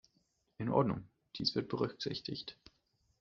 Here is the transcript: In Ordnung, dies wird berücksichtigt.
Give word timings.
In 0.57 0.69
Ordnung, 0.69 1.11
dies 1.37 1.53
wird 1.53 1.67
berücksichtigt. 1.67 2.57